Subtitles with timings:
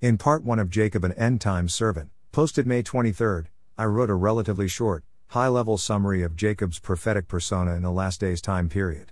[0.00, 4.14] In part 1 of Jacob an End Times Servant, posted May 23, I wrote a
[4.14, 9.10] relatively short, high level summary of Jacob's prophetic persona in the last days time period.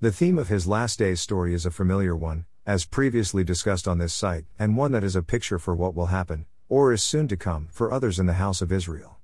[0.00, 3.98] The theme of his last days story is a familiar one, as previously discussed on
[3.98, 7.26] this site, and one that is a picture for what will happen, or is soon
[7.26, 9.16] to come, for others in the house of Israel.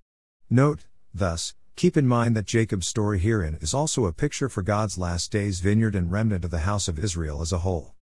[0.50, 4.98] Note, thus, keep in mind that Jacob's story herein is also a picture for God's
[4.98, 7.94] last days vineyard and remnant of the house of Israel as a whole.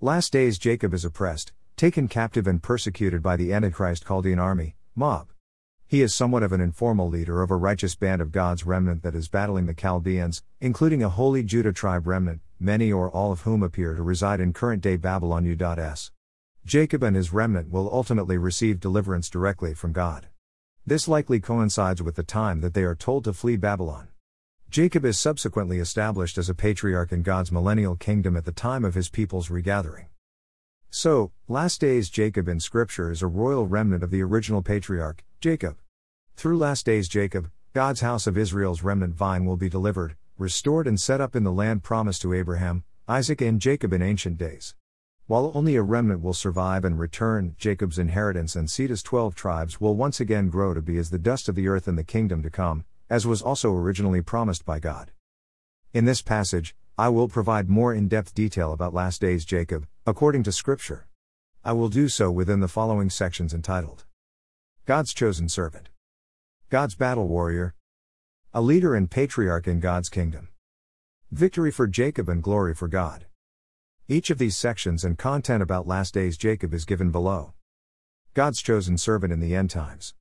[0.00, 5.30] Last days Jacob is oppressed, taken captive and persecuted by the Antichrist Chaldean army, mob.
[5.86, 9.14] He is somewhat of an informal leader of a righteous band of God's remnant that
[9.14, 13.62] is battling the Chaldeans, including a holy Judah tribe remnant, many or all of whom
[13.62, 16.10] appear to reside in current day Babylon U.S.
[16.66, 20.26] Jacob and his remnant will ultimately receive deliverance directly from God.
[20.84, 24.08] This likely coincides with the time that they are told to flee Babylon.
[24.68, 28.94] Jacob is subsequently established as a patriarch in God's millennial kingdom at the time of
[28.94, 30.09] his people's regathering.
[30.92, 35.78] So, last days Jacob in Scripture is a royal remnant of the original patriarch, Jacob.
[36.34, 41.00] Through last days Jacob, God's house of Israel's remnant vine will be delivered, restored, and
[41.00, 44.74] set up in the land promised to Abraham, Isaac, and Jacob in ancient days.
[45.28, 49.80] While only a remnant will survive and return, Jacob's inheritance and seed as 12 tribes
[49.80, 52.42] will once again grow to be as the dust of the earth in the kingdom
[52.42, 55.12] to come, as was also originally promised by God.
[55.92, 60.42] In this passage, I will provide more in depth detail about last days Jacob, according
[60.42, 61.08] to Scripture.
[61.64, 64.04] I will do so within the following sections entitled
[64.84, 65.88] God's Chosen Servant,
[66.68, 67.74] God's Battle Warrior,
[68.52, 70.50] A Leader and Patriarch in God's Kingdom,
[71.30, 73.24] Victory for Jacob and Glory for God.
[74.06, 77.54] Each of these sections and content about last days Jacob is given below.
[78.34, 80.12] God's chosen servant in the end times.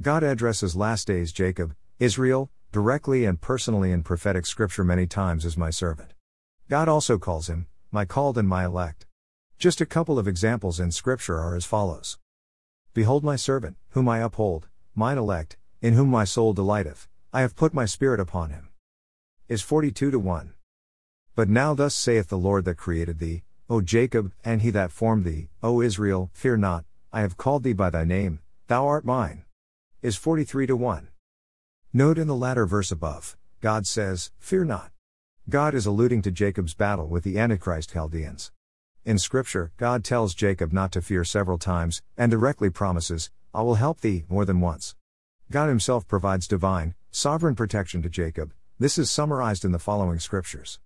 [0.00, 5.56] God addresses last days Jacob, Israel, directly and personally in prophetic scripture many times as
[5.56, 6.12] my servant.
[6.68, 9.06] God also calls him, my called and my elect.
[9.58, 12.18] Just a couple of examples in scripture are as follows
[12.92, 17.56] Behold my servant, whom I uphold, mine elect, in whom my soul delighteth, I have
[17.56, 18.68] put my spirit upon him.
[19.48, 20.52] Is 42 to 1.
[21.34, 25.24] But now thus saith the Lord that created thee, O Jacob, and he that formed
[25.24, 29.44] thee, O Israel, fear not, I have called thee by thy name, thou art mine.
[30.02, 31.08] Is 43 to 1.
[31.96, 34.90] Note in the latter verse above, God says, Fear not.
[35.48, 38.52] God is alluding to Jacob's battle with the Antichrist Chaldeans.
[39.06, 43.76] In Scripture, God tells Jacob not to fear several times, and directly promises, I will
[43.76, 44.94] help thee, more than once.
[45.50, 48.52] God Himself provides divine, sovereign protection to Jacob.
[48.78, 50.78] This is summarized in the following scriptures.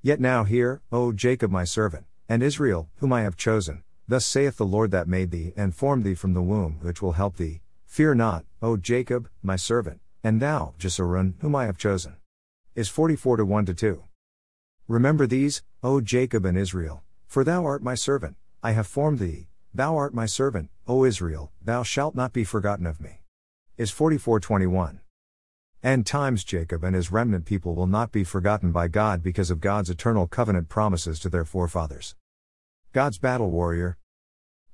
[0.00, 4.56] Yet now hear, O Jacob my servant, and Israel, whom I have chosen, thus saith
[4.56, 7.60] the Lord that made thee and formed thee from the womb, which will help thee.
[7.84, 12.16] Fear not, O Jacob, my servant, and thou, Jeshurun, whom I have chosen.
[12.74, 14.02] Is 44 to 1 to 2.
[14.88, 19.48] Remember these, O Jacob and Israel, for thou art my servant, I have formed thee,
[19.72, 23.20] thou art my servant, O Israel, thou shalt not be forgotten of me.
[23.76, 25.00] Is 44:21.
[25.82, 29.60] End times Jacob and his remnant people will not be forgotten by God because of
[29.60, 32.14] God's eternal covenant promises to their forefathers.
[32.92, 33.96] God's battle warrior.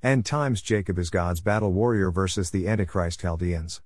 [0.03, 3.83] End times Jacob is God's battle warrior versus the Antichrist Chaldeans.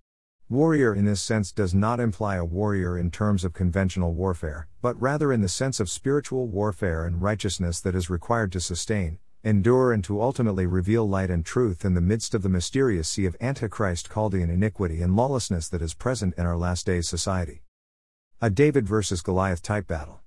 [0.50, 5.00] Warrior in this sense does not imply a warrior in terms of conventional warfare, but
[5.00, 9.92] rather in the sense of spiritual warfare and righteousness that is required to sustain, endure,
[9.92, 13.36] and to ultimately reveal light and truth in the midst of the mysterious sea of
[13.40, 17.62] Antichrist Chaldean iniquity and lawlessness that is present in our last days society.
[18.42, 20.18] A David versus Goliath type battle.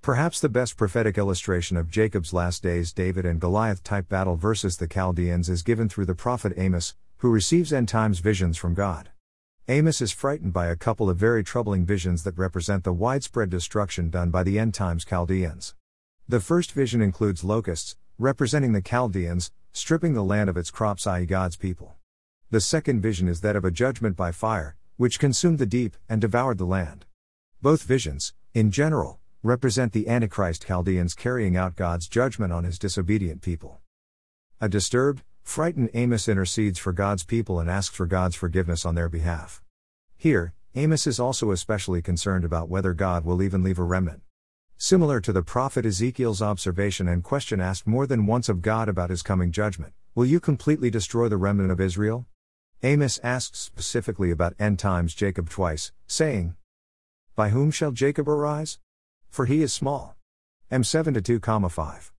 [0.00, 4.78] Perhaps the best prophetic illustration of Jacob's last days David and Goliath type battle versus
[4.78, 9.10] the Chaldeans is given through the prophet Amos, who receives end times visions from God.
[9.68, 14.10] Amos is frightened by a couple of very troubling visions that represent the widespread destruction
[14.10, 15.76] done by the end times Chaldeans.
[16.28, 21.26] The first vision includes locusts, representing the Chaldeans, stripping the land of its crops, i.e.,
[21.26, 21.94] God's people.
[22.50, 26.20] The second vision is that of a judgment by fire, which consumed the deep and
[26.20, 27.04] devoured the land.
[27.60, 33.42] Both visions, in general, represent the Antichrist Chaldeans carrying out God's judgment on his disobedient
[33.42, 33.80] people.
[34.60, 39.08] A disturbed, Frightened Amos intercedes for God's people and asks for God's forgiveness on their
[39.08, 39.62] behalf.
[40.16, 44.22] Here, Amos is also especially concerned about whether God will even leave a remnant.
[44.78, 49.10] Similar to the prophet Ezekiel's observation and question asked more than once of God about
[49.10, 52.26] his coming judgment Will you completely destroy the remnant of Israel?
[52.82, 56.56] Amos asks specifically about end times Jacob twice, saying,
[57.36, 58.78] By whom shall Jacob arise?
[59.28, 60.16] For he is small.
[60.70, 62.12] M7 to 2, 5.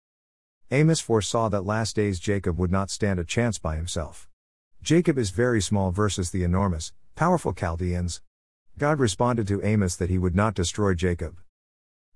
[0.72, 4.26] Amos foresaw that last days Jacob would not stand a chance by himself.
[4.82, 8.22] Jacob is very small versus the enormous, powerful Chaldeans.
[8.78, 11.36] God responded to Amos that he would not destroy Jacob.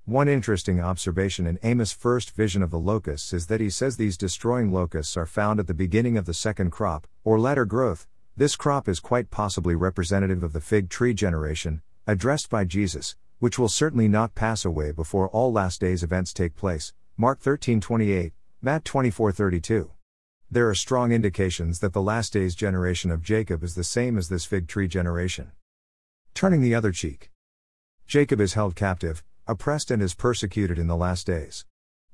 [0.07, 4.17] One interesting observation in Amos' first vision of the locusts is that he says these
[4.17, 8.07] destroying locusts are found at the beginning of the second crop, or latter growth.
[8.39, 13.59] This crop is quite possibly representative of the fig tree generation, addressed by Jesus, which
[13.59, 16.95] will certainly not pass away before all last days events take place.
[17.19, 18.33] Mark 13:28,
[18.67, 19.93] Matt 24:32.
[20.51, 24.29] There are strong indications that the last days generation of Jacob is the same as
[24.29, 25.53] this fig tree generation.
[26.35, 27.31] Turning the other cheek.
[28.09, 31.65] Jacob is held captive, oppressed and is persecuted in the last days.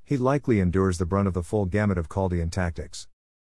[0.03, 3.07] He likely endures the brunt of the full gamut of Chaldean tactics.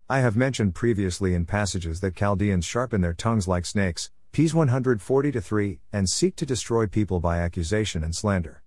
[0.08, 5.32] I have mentioned previously in passages that Chaldeans sharpen their tongues like snakes, Ps 140
[5.32, 8.62] 3, and seek to destroy people by accusation and slander.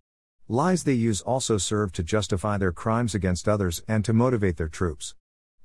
[0.49, 4.69] Lies they use also serve to justify their crimes against others and to motivate their
[4.69, 5.14] troops.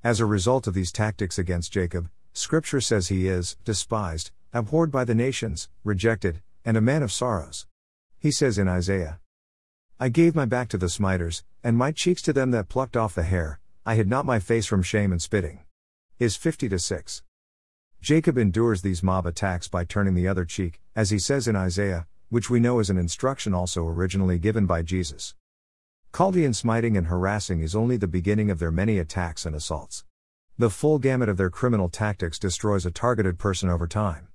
[0.05, 5.03] As a result of these tactics against Jacob, Scripture says he is despised, abhorred by
[5.03, 7.67] the nations, rejected, and a man of sorrows.
[8.19, 9.19] He says in Isaiah
[9.99, 13.13] I gave my back to the smiters, and my cheeks to them that plucked off
[13.13, 15.59] the hair, I hid not my face from shame and spitting.
[16.19, 17.21] Is 50 to 6.
[17.99, 22.07] Jacob endures these mob attacks by turning the other cheek, as he says in Isaiah,
[22.29, 25.33] which we know is an instruction also originally given by Jesus.
[26.15, 30.05] Chaldean smiting and harassing is only the beginning of their many attacks and assaults.
[30.57, 34.27] The full gamut of their criminal tactics destroys a targeted person over time.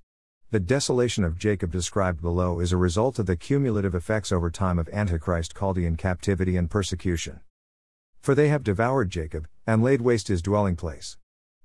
[0.51, 4.77] The desolation of Jacob described below is a result of the cumulative effects over time
[4.77, 7.39] of Antichrist Chaldean captivity and persecution.
[8.21, 11.17] For they have devoured Jacob, and laid waste his dwelling place.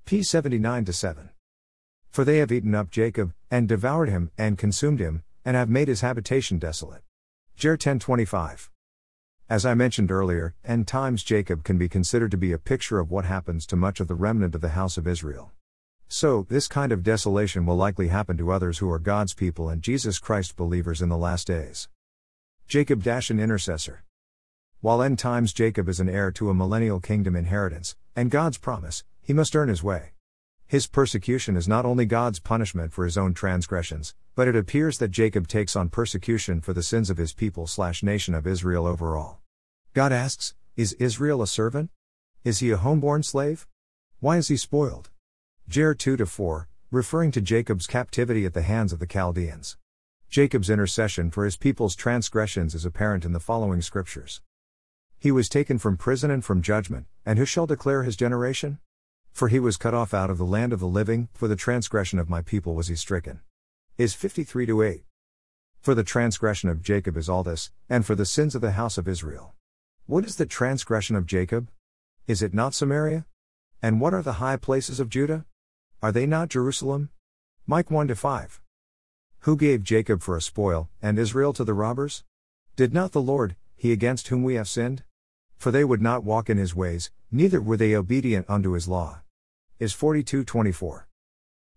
[0.05, 1.29] P 79 7.
[2.09, 5.87] For they have eaten up Jacob, and devoured him, and consumed him, and have made
[5.87, 7.01] his habitation desolate.
[7.55, 8.69] Jer 1025.
[9.49, 13.11] As I mentioned earlier, end times Jacob can be considered to be a picture of
[13.11, 15.51] what happens to much of the remnant of the house of Israel.
[16.07, 19.81] So, this kind of desolation will likely happen to others who are God's people and
[19.81, 21.89] Jesus Christ believers in the last days.
[22.67, 24.03] Jacob Dash an intercessor.
[24.79, 29.03] While end times Jacob is an heir to a millennial kingdom inheritance, and God's promise,
[29.21, 30.13] he must earn his way.
[30.71, 35.11] His persecution is not only God's punishment for his own transgressions, but it appears that
[35.11, 39.39] Jacob takes on persecution for the sins of his people slash nation of Israel overall.
[39.93, 41.89] God asks, Is Israel a servant?
[42.45, 43.67] Is he a homeborn slave?
[44.21, 45.09] Why is he spoiled?
[45.67, 49.75] Jer 2 4, referring to Jacob's captivity at the hands of the Chaldeans.
[50.29, 54.39] Jacob's intercession for his people's transgressions is apparent in the following scriptures.
[55.19, 58.79] He was taken from prison and from judgment, and who shall declare his generation?
[59.31, 62.19] For he was cut off out of the land of the living, for the transgression
[62.19, 63.41] of my people was he stricken.
[63.97, 65.03] Is 53 to 8.
[65.81, 68.97] For the transgression of Jacob is all this, and for the sins of the house
[68.97, 69.55] of Israel.
[70.05, 71.69] What is the transgression of Jacob?
[72.27, 73.25] Is it not Samaria?
[73.81, 75.45] And what are the high places of Judah?
[76.03, 77.09] Are they not Jerusalem?
[77.65, 78.61] Mike 1 to 5.
[79.39, 82.23] Who gave Jacob for a spoil, and Israel to the robbers?
[82.75, 85.03] Did not the Lord, he against whom we have sinned?
[85.57, 89.21] For they would not walk in his ways, neither were they obedient unto his law.
[89.79, 91.07] Is 42:24.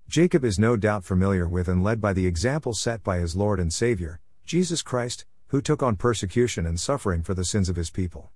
[0.08, 3.58] Jacob is no doubt familiar with and led by the example set by his Lord
[3.58, 7.90] and Savior, Jesus Christ, who took on persecution and suffering for the sins of his
[7.90, 8.30] people.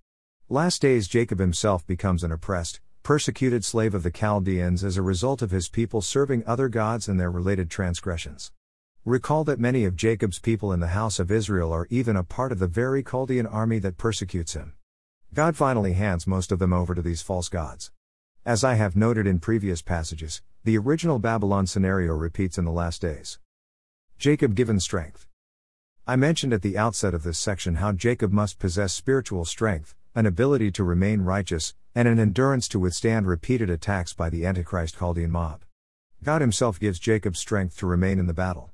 [0.48, 5.42] Last days Jacob himself becomes an oppressed, persecuted slave of the Chaldeans as a result
[5.42, 8.52] of his people serving other gods and their related transgressions.
[9.04, 12.52] Recall that many of Jacob's people in the house of Israel are even a part
[12.52, 14.74] of the very Chaldean army that persecutes him.
[15.34, 17.92] God finally hands most of them over to these false gods.
[18.46, 23.02] As I have noted in previous passages, the original Babylon scenario repeats in the last
[23.02, 23.38] days.
[24.18, 25.26] Jacob given strength.
[26.06, 30.24] I mentioned at the outset of this section how Jacob must possess spiritual strength, an
[30.24, 35.30] ability to remain righteous, and an endurance to withstand repeated attacks by the Antichrist Chaldean
[35.30, 35.62] mob.
[36.24, 38.70] God Himself gives Jacob strength to remain in the battle.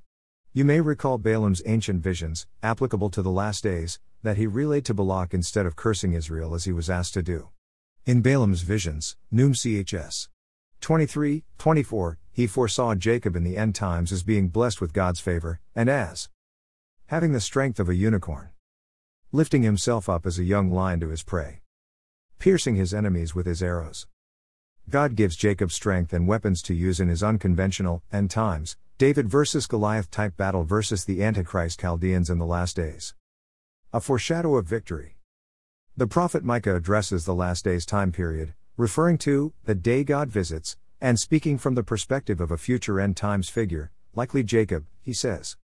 [0.52, 4.95] You may recall Balaam's ancient visions, applicable to the last days, that he relayed to
[4.95, 7.50] Balak instead of cursing Israel as he was asked to do.
[8.07, 10.28] In Balaam's visions, Num chs.
[10.81, 15.61] 23, 24, he foresaw Jacob in the end times as being blessed with God's favor,
[15.75, 16.28] and as
[17.07, 18.50] having the strength of a unicorn
[19.31, 21.61] lifting himself up as a young lion to his prey,
[22.38, 24.07] piercing his enemies with his arrows.
[24.88, 29.66] God gives Jacob strength and weapons to use in his unconventional end times, David versus
[29.66, 33.14] Goliath type battle versus the Antichrist Chaldeans in the last days.
[33.95, 35.19] A foreshadow of victory.
[35.97, 40.77] The prophet Micah addresses the last days time period, referring to the day God visits,
[41.01, 45.57] and speaking from the perspective of a future end times figure, likely Jacob, he says,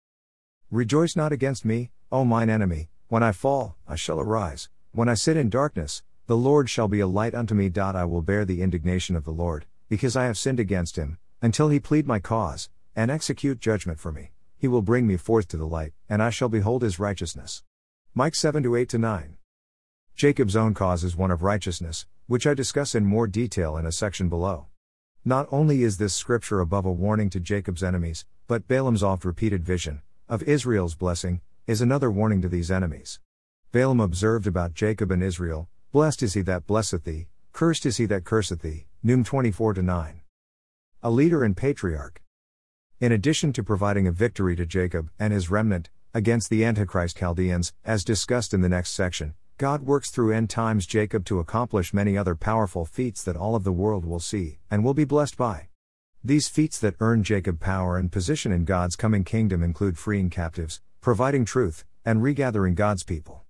[0.71, 4.69] Rejoice not against me, O mine enemy, when I fall, I shall arise.
[4.93, 7.69] When I sit in darkness, the Lord shall be a light unto me.
[7.77, 11.69] I will bear the indignation of the Lord, because I have sinned against him, until
[11.69, 14.31] he plead my cause, and execute judgment for me.
[14.57, 17.65] He will bring me forth to the light, and I shall behold his righteousness.
[18.13, 19.37] Mike 7 to 8 9.
[20.17, 23.93] Jacob's own cause is one of righteousness, which I discuss in more detail in a
[23.93, 24.67] section below.
[25.25, 29.65] Not only is this scripture above a warning to Jacob's enemies, but Balaam's oft repeated
[29.65, 33.21] vision of Israel's blessing is another warning to these enemies.
[33.71, 38.07] Balaam observed about Jacob and Israel Blessed is he that blesseth thee, cursed is he
[38.07, 38.87] that curseth thee.
[39.05, 40.21] Num 24 9.
[41.05, 42.23] A leader and patriarch.
[42.99, 47.73] In addition to providing a victory to Jacob and his remnant against the Antichrist Chaldeans,
[47.85, 52.17] as discussed in the next section, God works through end times Jacob to accomplish many
[52.17, 55.69] other powerful feats that all of the world will see and will be blessed by.
[56.25, 60.81] These feats that earn Jacob power and position in God's coming kingdom include freeing captives,
[61.01, 63.45] providing truth, and regathering God's people.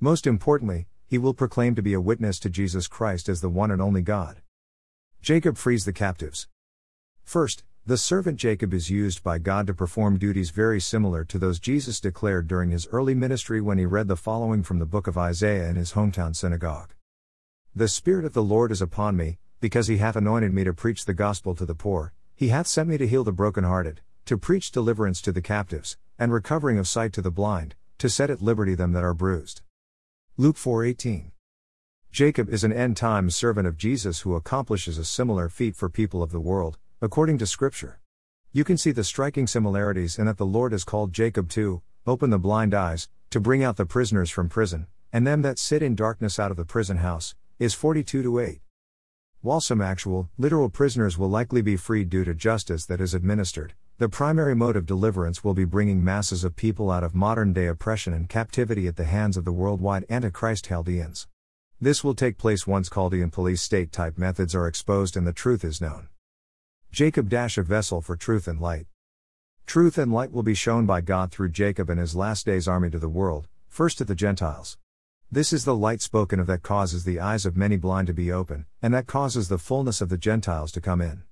[0.00, 3.70] Most importantly, he will proclaim to be a witness to Jesus Christ as the one
[3.70, 4.42] and only God.
[5.20, 6.48] Jacob frees the captives.
[7.22, 11.58] First, the servant Jacob is used by God to perform duties very similar to those
[11.58, 15.18] Jesus declared during his early ministry when he read the following from the book of
[15.18, 16.94] Isaiah in his hometown synagogue.
[17.74, 21.06] The Spirit of the Lord is upon me, because he hath anointed me to preach
[21.06, 24.70] the gospel to the poor, he hath sent me to heal the brokenhearted, to preach
[24.70, 28.76] deliverance to the captives, and recovering of sight to the blind, to set at liberty
[28.76, 29.60] them that are bruised.
[30.36, 31.32] Luke 4:18.
[32.12, 36.22] Jacob is an end times servant of Jesus who accomplishes a similar feat for people
[36.22, 37.98] of the world, according to scripture.
[38.52, 42.30] You can see the striking similarities in that the Lord has called Jacob to open
[42.30, 45.96] the blind eyes, to bring out the prisoners from prison, and them that sit in
[45.96, 48.60] darkness out of the prison house, is 42 8.
[49.40, 53.74] While some actual, literal prisoners will likely be freed due to justice that is administered,
[53.98, 57.66] the primary mode of deliverance will be bringing masses of people out of modern day
[57.66, 61.26] oppression and captivity at the hands of the worldwide Antichrist Chaldeans.
[61.80, 65.64] This will take place once Chaldean police state type methods are exposed and the truth
[65.64, 66.06] is known.
[66.92, 68.84] Jacob dash a vessel for truth and light.
[69.64, 72.90] Truth and light will be shown by God through Jacob and his last days army
[72.90, 74.76] to the world, first to the Gentiles.
[75.30, 78.30] This is the light spoken of that causes the eyes of many blind to be
[78.30, 81.22] open, and that causes the fullness of the Gentiles to come in.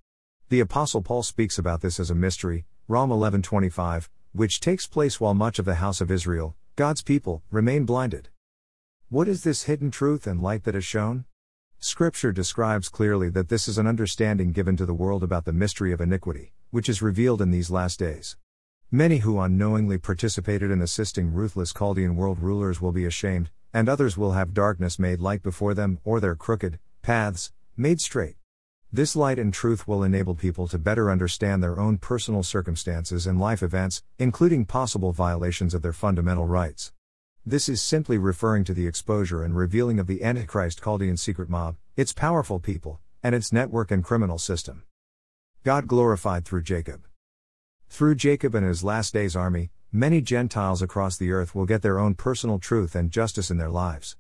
[0.48, 5.34] The Apostle Paul speaks about this as a mystery, Rom 11:25, which takes place while
[5.34, 8.30] much of the house of Israel, God's people, remain blinded.
[9.10, 11.26] What is this hidden truth and light that is shown?
[11.82, 15.92] Scripture describes clearly that this is an understanding given to the world about the mystery
[15.92, 18.37] of iniquity, which is revealed in these last days.
[18.90, 24.18] Many who unknowingly participated in assisting ruthless Chaldean world rulers will be ashamed, and others
[24.18, 28.37] will have darkness made light before them, or their crooked paths made straight.
[28.92, 33.40] This light and truth will enable people to better understand their own personal circumstances and
[33.40, 36.92] life events, including possible violations of their fundamental rights.
[37.47, 41.76] This is simply referring to the exposure and revealing of the Antichrist Chaldean secret mob,
[41.97, 44.82] its powerful people, and its network and criminal system.
[45.64, 47.06] God glorified through Jacob.
[47.88, 51.99] Through Jacob and his last days army, many Gentiles across the earth will get their
[51.99, 54.18] own personal truth and justice in their lives.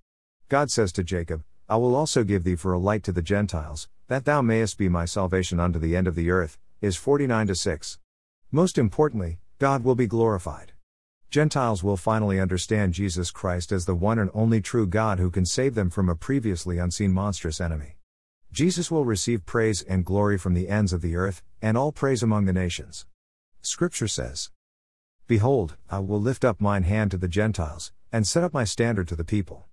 [0.48, 3.86] God says to Jacob, I will also give thee for a light to the Gentiles,
[4.08, 7.98] that thou mayest be my salvation unto the end of the earth, is 49 6.
[8.50, 10.69] Most importantly, God will be glorified.
[11.30, 15.46] Gentiles will finally understand Jesus Christ as the one and only true God who can
[15.46, 17.98] save them from a previously unseen monstrous enemy.
[18.50, 22.24] Jesus will receive praise and glory from the ends of the earth, and all praise
[22.24, 23.06] among the nations.
[23.62, 24.50] Scripture says,
[25.28, 29.06] Behold, I will lift up mine hand to the Gentiles, and set up my standard
[29.06, 29.68] to the people.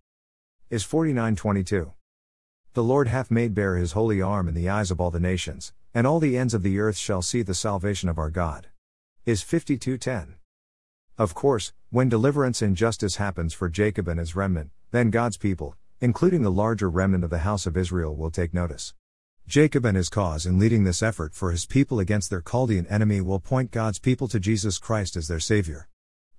[0.70, 1.92] Is 4922.
[2.74, 5.74] The Lord hath made bare his holy arm in the eyes of all the nations,
[5.92, 8.68] and all the ends of the earth shall see the salvation of our God.
[9.26, 10.36] Is 52:10.
[11.18, 15.76] Of course, when deliverance and justice happens for Jacob and his remnant, then God's people,
[16.00, 18.94] including the larger remnant of the house of Israel, will take notice.
[19.48, 23.20] Jacob and his cause in leading this effort for his people against their Chaldean enemy
[23.20, 25.88] will point God's people to Jesus Christ as their Savior.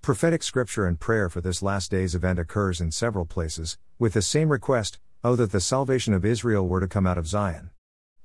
[0.01, 4.21] Prophetic scripture and prayer for this last days event occurs in several places, with the
[4.21, 7.71] same request Oh, that the salvation of Israel were to come out of Zion.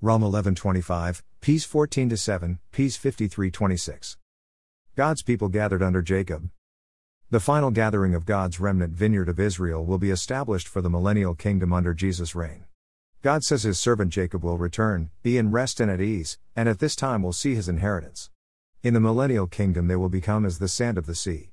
[0.00, 4.16] Rom 11:25, Peace 14 7, Peace 53:26.
[4.96, 6.50] God's people gathered under Jacob.
[7.28, 11.34] The final gathering of God's remnant vineyard of Israel will be established for the millennial
[11.34, 12.66] kingdom under Jesus' reign.
[13.20, 16.78] God says his servant Jacob will return, be in rest and at ease, and at
[16.78, 18.30] this time will see his inheritance.
[18.84, 21.50] In the millennial kingdom they will become as the sand of the sea.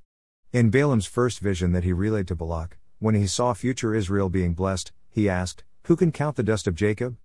[0.52, 4.54] In Balaam's first vision that he relayed to Balak, when he saw future Israel being
[4.54, 7.16] blessed, he asked, Who can count the dust of Jacob?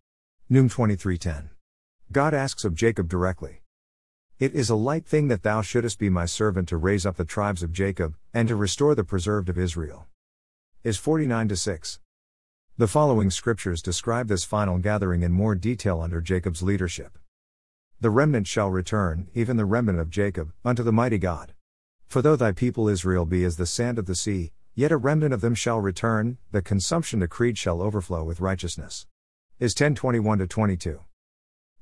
[0.50, 1.50] Num 23:10.
[2.12, 3.62] God asks of Jacob directly.
[4.40, 7.26] It is a light thing that thou shouldest be my servant to raise up the
[7.26, 10.08] tribes of Jacob, and to restore the preserved of Israel.
[10.84, 12.00] Is 49 6.
[12.78, 17.18] The following scriptures describe this final gathering in more detail under Jacob's leadership.
[18.00, 21.54] The remnant shall return, even the remnant of Jacob, unto the mighty God.
[22.08, 25.34] For though thy people Israel be as the sand of the sea, Yet a remnant
[25.34, 29.08] of them shall return, the consumption decreed shall overflow with righteousness.
[29.60, 31.00] Is 1021 22.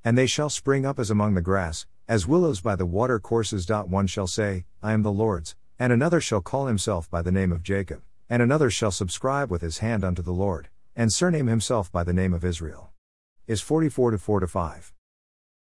[0.06, 3.68] And they shall spring up as among the grass, as willows by the water courses.
[3.70, 7.52] One shall say, I am the Lord's, and another shall call himself by the name
[7.52, 11.92] of Jacob, and another shall subscribe with his hand unto the Lord, and surname himself
[11.92, 12.92] by the name of Israel.
[13.48, 14.94] Is 44 to 4 to 5.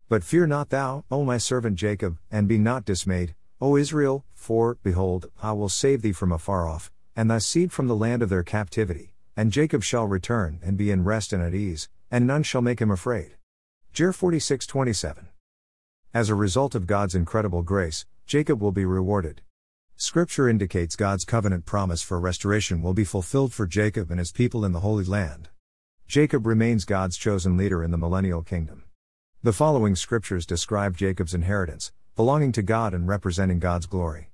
[0.10, 4.78] But fear not thou, O my servant Jacob, and be not dismayed, O Israel, for,
[4.84, 8.30] behold, I will save thee from afar off, and thy seed from the land of
[8.30, 12.44] their captivity, and Jacob shall return and be in rest and at ease, and none
[12.44, 13.38] shall make him afraid.
[13.92, 15.28] Jer 46:27.
[16.16, 19.42] As a result of God's incredible grace, Jacob will be rewarded.
[19.96, 24.64] Scripture indicates God's covenant promise for restoration will be fulfilled for Jacob and his people
[24.64, 25.50] in the Holy Land.
[26.06, 28.84] Jacob remains God's chosen leader in the millennial kingdom.
[29.42, 34.30] The following scriptures describe Jacob's inheritance, belonging to God and representing God's glory.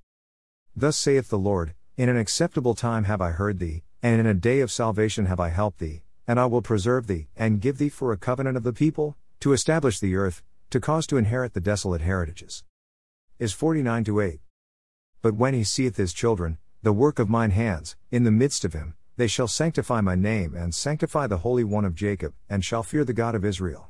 [0.76, 4.34] Thus saith the Lord, in an acceptable time have I heard thee, and in a
[4.34, 7.88] day of salvation have I helped thee, and I will preserve thee, and give thee
[7.88, 11.60] for a covenant of the people, to establish the earth, to cause to inherit the
[11.60, 12.64] desolate heritages.
[13.40, 14.40] Is 49 to 8.
[15.24, 18.74] But when he seeth his children, the work of mine hands, in the midst of
[18.74, 22.84] him, they shall sanctify my name and sanctify the Holy One of Jacob, and shall
[22.84, 23.90] fear the God of Israel.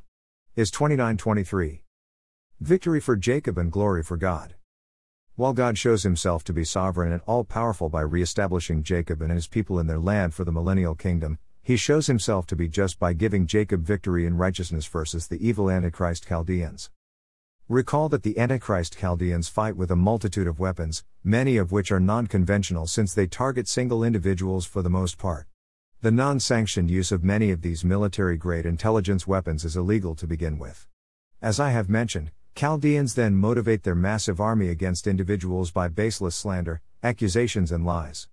[0.56, 1.84] Is 29 23.
[2.62, 4.56] Victory for Jacob and glory for God.
[5.36, 9.32] While God shows himself to be sovereign and all powerful by re establishing Jacob and
[9.32, 12.98] his people in their land for the millennial kingdom, he shows himself to be just
[12.98, 16.90] by giving Jacob victory in righteousness versus the evil Antichrist Chaldeans.
[17.68, 22.00] Recall that the Antichrist Chaldeans fight with a multitude of weapons, many of which are
[22.00, 25.46] non conventional since they target single individuals for the most part.
[26.02, 30.26] The non sanctioned use of many of these military grade intelligence weapons is illegal to
[30.26, 30.88] begin with.
[31.40, 36.82] As I have mentioned, Chaldeans then motivate their massive army against individuals by baseless slander,
[37.04, 38.28] accusations, and lies.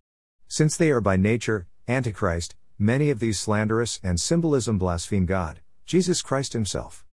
[0.49, 6.21] Since they are by nature, Antichrist, many of these slanderous and symbolism blaspheme God, Jesus
[6.21, 7.07] Christ Himself.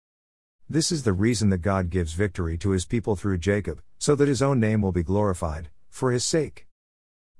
[0.69, 4.27] This is the reason that God gives victory to His people through Jacob, so that
[4.27, 6.67] His own name will be glorified, for His sake.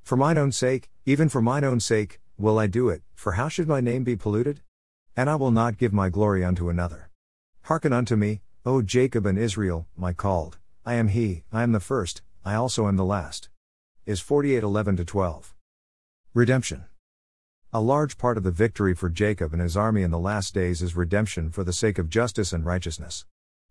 [0.04, 3.48] For mine own sake, even for mine own sake, will I do it, for how
[3.48, 4.62] should my name be polluted?
[5.16, 7.10] And I will not give my glory unto another.
[7.64, 11.80] Hearken unto me, O Jacob and Israel, my called, I am he, I am the
[11.80, 13.50] first, I also am the last.
[14.06, 15.56] Is 48:11 12.
[16.34, 16.86] Redemption.
[17.74, 20.82] A large part of the victory for Jacob and his army in the last days
[20.82, 23.26] is redemption for the sake of justice and righteousness.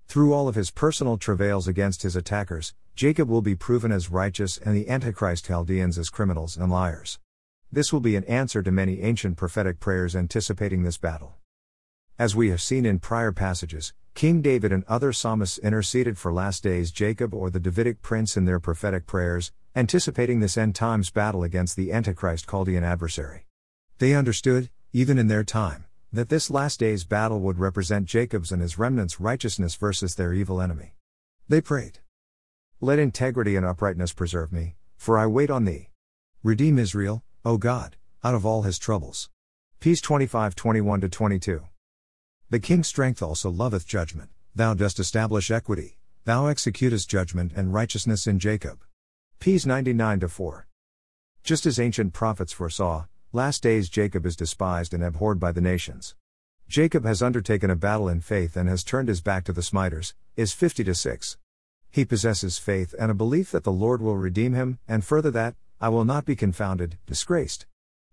[0.06, 4.56] Through all of his personal travails against his attackers, Jacob will be proven as righteous
[4.56, 7.18] and the Antichrist Chaldeans as criminals and liars.
[7.70, 11.34] This will be an answer to many ancient prophetic prayers anticipating this battle.
[12.18, 16.62] As we have seen in prior passages, King David and other psalmists interceded for last
[16.62, 21.42] days Jacob or the Davidic prince in their prophetic prayers, anticipating this end times battle
[21.42, 23.44] against the Antichrist Chaldean adversary.
[24.00, 28.62] They understood, even in their time, that this last days battle would represent Jacob's and
[28.62, 30.94] his remnants' righteousness versus their evil enemy.
[31.50, 31.98] They prayed,
[32.80, 35.90] Let integrity and uprightness preserve me, for I wait on thee.
[36.42, 39.28] Redeem Israel, O God, out of all his troubles.
[39.80, 41.64] Peace 25 21 22.
[42.48, 48.26] The king's strength also loveth judgment, thou dost establish equity, thou executest judgment and righteousness
[48.26, 48.82] in Jacob.
[49.40, 50.66] Peace 99 4.
[51.44, 56.16] Just as ancient prophets foresaw, last days Jacob is despised and abhorred by the nations.
[56.68, 60.14] Jacob has undertaken a battle in faith and has turned his back to the smiters,
[60.36, 61.36] is 50 to 6.
[61.90, 65.54] He possesses faith and a belief that the Lord will redeem him, and further that,
[65.80, 67.66] I will not be confounded, disgraced.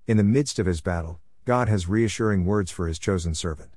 [0.06, 3.72] In the midst of his battle, God has reassuring words for his chosen servant.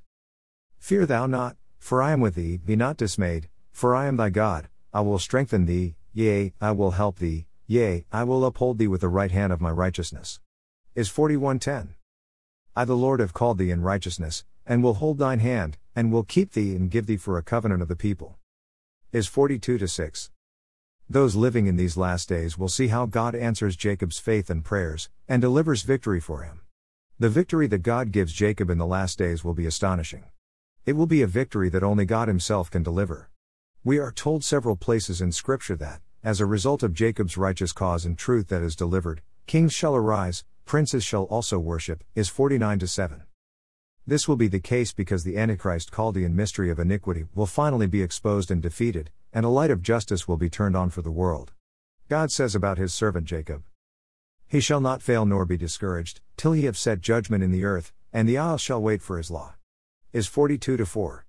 [0.77, 4.29] Fear thou not, for I am with thee, be not dismayed, for I am thy
[4.29, 8.87] God, I will strengthen thee, yea, I will help thee, yea, I will uphold thee
[8.87, 10.39] with the right hand of my righteousness.
[10.93, 11.95] Is 4110.
[12.75, 16.25] I the Lord have called thee in righteousness, and will hold thine hand, and will
[16.25, 18.37] keep thee and give thee for a covenant of the people.
[19.13, 20.31] Is 42 to 6.
[21.09, 25.09] Those living in these last days will see how God answers Jacob's faith and prayers,
[25.29, 26.59] and delivers victory for him.
[27.17, 30.25] The victory that God gives Jacob in the last days will be astonishing.
[30.85, 33.29] It will be a victory that only God Himself can deliver.
[33.85, 38.05] We are told several places in Scripture that, as a result of Jacob's righteous cause
[38.05, 43.23] and truth that is delivered, kings shall arise, princes shall also worship, is 49 7.
[44.05, 48.01] This will be the case because the Antichrist Chaldean mystery of iniquity will finally be
[48.01, 51.53] exposed and defeated, and a light of justice will be turned on for the world.
[52.09, 53.63] God says about his servant Jacob
[54.47, 57.93] He shall not fail nor be discouraged, till he have set judgment in the earth,
[58.11, 59.55] and the isles shall wait for his law
[60.13, 61.25] is 42 to 4.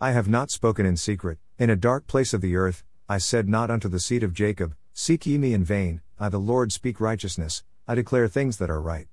[0.00, 3.50] I have not spoken in secret, in a dark place of the earth, I said
[3.50, 7.00] not unto the seed of Jacob, Seek ye me in vain, I the Lord speak
[7.00, 9.08] righteousness, I declare things that are right.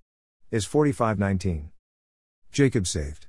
[0.52, 1.70] Is 45:19.
[2.52, 3.28] Jacob saved.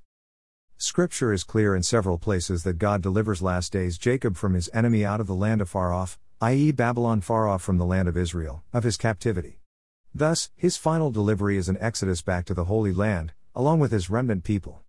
[0.76, 5.04] Scripture is clear in several places that God delivers last days Jacob from his enemy
[5.04, 8.64] out of the land afar off, i.e., Babylon far off from the land of Israel,
[8.72, 9.60] of his captivity.
[10.12, 14.10] Thus, his final delivery is an exodus back to the Holy Land, along with his
[14.10, 14.82] remnant people.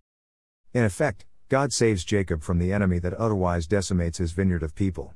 [0.74, 5.14] In effect, God saves Jacob from the enemy that otherwise decimates his vineyard of people.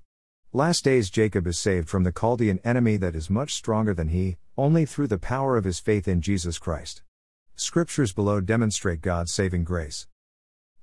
[0.55, 4.37] Last days Jacob is saved from the Chaldean enemy that is much stronger than he,
[4.59, 7.01] only through the power of his faith in Jesus Christ.
[7.57, 10.09] Scriptures below demonstrate God's saving grace.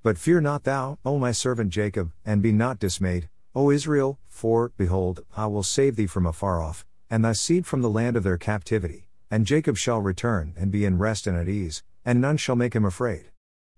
[0.02, 4.72] But fear not thou, O my servant Jacob, and be not dismayed, O Israel, for,
[4.76, 8.24] behold, I will save thee from afar off, and thy seed from the land of
[8.24, 12.38] their captivity, and Jacob shall return and be in rest and at ease, and none
[12.38, 13.30] shall make him afraid.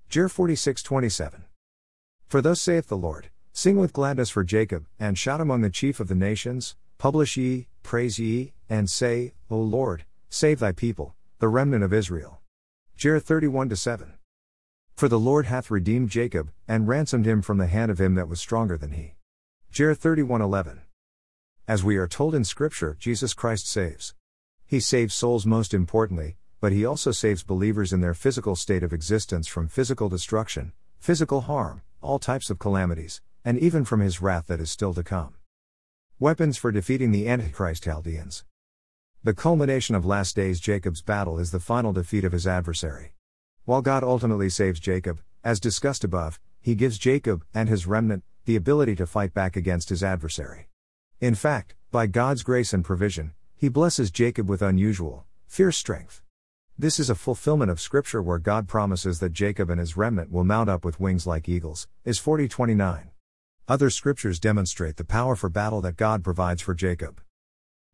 [0.09, 1.44] Jer 46:27.
[2.28, 6.00] For thus saith the Lord, Sing with gladness for Jacob, and shout among the chief
[6.00, 11.48] of the nations, publish ye, praise ye, and say, O Lord, save thy people, the
[11.48, 12.40] remnant of Israel.
[12.96, 14.14] Jer 31 7.
[14.94, 18.28] For the Lord hath redeemed Jacob, and ransomed him from the hand of him that
[18.28, 19.16] was stronger than he.
[19.70, 20.80] Jer 31:11.
[21.68, 24.14] As we are told in Scripture, Jesus Christ saves.
[24.64, 28.94] He saves souls most importantly, but he also saves believers in their physical state of
[28.94, 34.46] existence from physical destruction, physical harm, all types of calamities, and even from his wrath
[34.46, 35.35] that is still to come.
[36.18, 38.44] Weapons for defeating the Antichrist Chaldeans.
[39.24, 43.12] The culmination of last days Jacob's battle is the final defeat of his adversary.
[43.64, 48.57] While God ultimately saves Jacob, as discussed above, he gives Jacob, and his remnant, the
[48.57, 50.68] ability to fight back against his adversary.
[51.20, 56.20] In fact, by God's grace and provision, he blesses Jacob with unusual, fierce strength.
[56.76, 60.42] This is a fulfillment of scripture where God promises that Jacob and his remnant will
[60.42, 63.12] mount up with wings like eagles, is 4029.
[63.72, 67.22] Other scriptures demonstrate the power for battle that God provides for Jacob.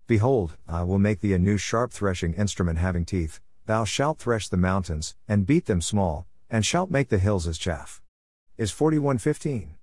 [0.08, 4.48] Behold, I will make thee a new sharp threshing instrument having teeth, Thou shalt thresh
[4.48, 8.02] the mountains, and beat them small, and shalt make the hills as chaff.
[8.56, 9.76] Is 41:15.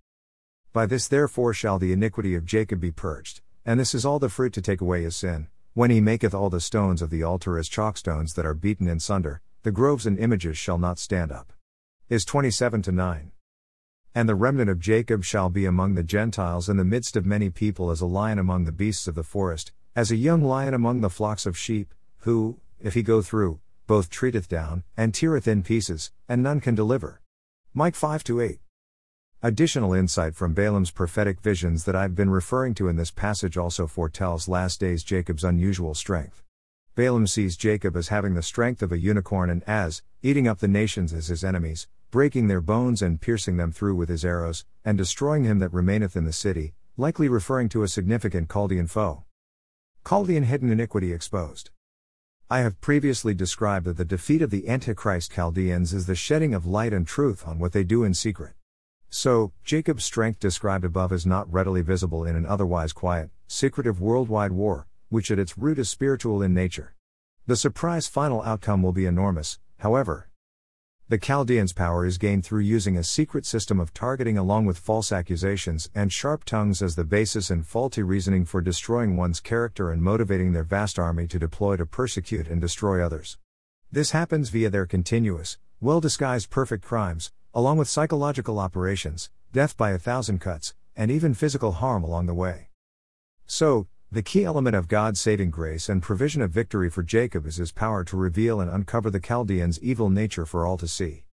[0.73, 4.27] By this therefore shall the iniquity of Jacob be purged, and this is all the
[4.27, 7.57] fruit to take away his sin, when he maketh all the stones of the altar
[7.57, 11.53] as chalkstones that are beaten in sunder, the groves and images shall not stand up.
[12.09, 13.31] Is 27 9.
[14.17, 17.49] And the remnant of Jacob shall be among the Gentiles in the midst of many
[17.49, 21.01] people as a lion among the beasts of the forest, as a young lion among
[21.01, 25.63] the flocks of sheep, who, if he go through, both treateth down, and teareth in
[25.63, 27.19] pieces, and none can deliver.
[27.73, 28.59] Mike 5 8.
[29.43, 33.85] Additional insight from Balaam's prophetic visions that I've been referring to in this passage also
[33.85, 36.41] foretells last days Jacob's unusual strength.
[36.95, 40.69] Balaam sees Jacob as having the strength of a unicorn and as, eating up the
[40.69, 44.97] nations as his enemies, breaking their bones and piercing them through with his arrows, and
[44.97, 49.25] destroying him that remaineth in the city, likely referring to a significant Chaldean foe.
[50.07, 51.71] Chaldean hidden iniquity exposed.
[52.49, 56.65] I have previously described that the defeat of the Antichrist Chaldeans is the shedding of
[56.65, 58.53] light and truth on what they do in secret.
[59.09, 64.53] So, Jacob's strength described above is not readily visible in an otherwise quiet, secretive worldwide
[64.53, 66.95] war, which at its root is spiritual in nature.
[67.45, 70.29] The surprise final outcome will be enormous, however,
[71.07, 75.11] the Chaldeans' power is gained through using a secret system of targeting along with false
[75.11, 80.01] accusations and sharp tongues as the basis and faulty reasoning for destroying one's character and
[80.01, 83.37] motivating their vast army to deploy to persecute and destroy others.
[83.91, 89.91] This happens via their continuous, well disguised perfect crimes, along with psychological operations, death by
[89.91, 92.69] a thousand cuts, and even physical harm along the way.
[93.45, 97.57] So, the key element of God's saving grace and provision of victory for Jacob is
[97.57, 101.25] his power to reveal and uncover the Chaldeans' evil nature for all to see.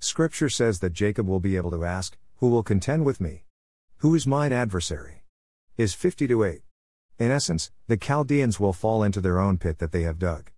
[0.00, 3.44] Scripture says that Jacob will be able to ask, Who will contend with me?
[3.98, 5.22] Who is mine adversary?
[5.78, 6.62] Is 50 to 8.
[7.18, 10.50] In essence, the Chaldeans will fall into their own pit that they have dug.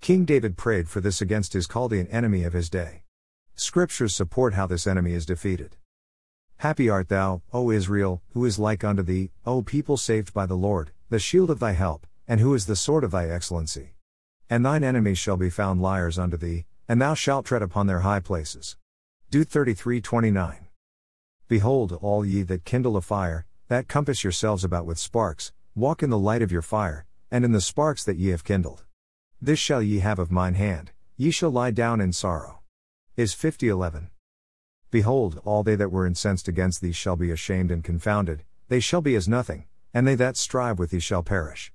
[0.00, 3.04] King David prayed for this against his Chaldean enemy of his day.
[3.54, 5.76] Scriptures support how this enemy is defeated.
[6.58, 10.56] Happy art thou, O Israel, who is like unto thee, O people saved by the
[10.56, 13.96] Lord, the shield of thy help, and who is the sword of thy excellency.
[14.48, 18.00] And thine enemies shall be found liars unto thee, and thou shalt tread upon their
[18.00, 18.78] high places.
[19.28, 20.68] Dude 33:29.
[21.48, 26.08] Behold, all ye that kindle a fire, that compass yourselves about with sparks, walk in
[26.08, 28.86] the light of your fire, and in the sparks that ye have kindled.
[29.38, 32.62] This shall ye have of mine hand, ye shall lie down in sorrow.
[33.18, 34.08] Is 50:11.
[34.90, 39.02] Behold, all they that were incensed against thee shall be ashamed and confounded, they shall
[39.02, 41.72] be as nothing, and they that strive with thee shall perish.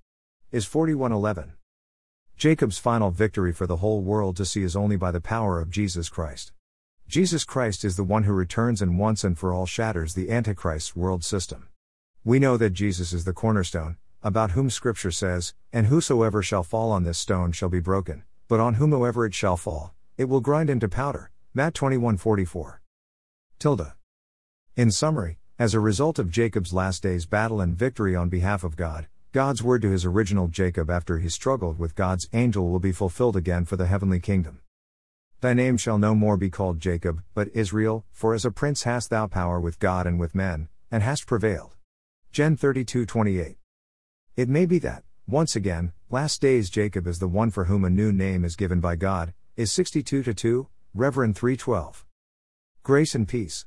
[0.51, 1.53] Is 4111.
[2.37, 5.69] Jacob's final victory for the whole world to see is only by the power of
[5.69, 6.51] Jesus Christ.
[7.07, 10.95] Jesus Christ is the one who returns and once and for all shatters the Antichrist's
[10.95, 11.67] world system.
[12.23, 16.91] We know that Jesus is the cornerstone, about whom Scripture says, And whosoever shall fall
[16.91, 20.69] on this stone shall be broken, but on whomsoever it shall fall, it will grind
[20.69, 21.31] into powder.
[21.53, 22.81] Matt 21:44.
[23.57, 23.95] Tilda.
[24.75, 28.75] In summary, as a result of Jacob's last day's battle and victory on behalf of
[28.75, 32.91] God, God's word to his original Jacob after he struggled with God's angel will be
[32.91, 34.59] fulfilled again for the heavenly kingdom.
[35.41, 39.09] Thy name shall no more be called Jacob, but Israel, for as a prince hast
[39.09, 41.75] thou power with God and with men, and hast prevailed.
[42.31, 43.57] Gen 32:28.
[44.35, 47.89] It may be that, once again, last days Jacob is the one for whom a
[47.89, 52.05] new name is given by God, is 62 2, Reverend 312.
[52.83, 53.65] Grace and peace.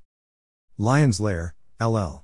[0.78, 2.22] Lion's Lair, LL.